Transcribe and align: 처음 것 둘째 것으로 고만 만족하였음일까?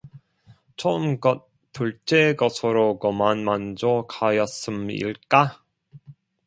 처음 0.77 1.19
것 1.19 1.47
둘째 1.73 2.33
것으로 2.35 2.97
고만 2.97 3.43
만족하였음일까? 3.45 5.61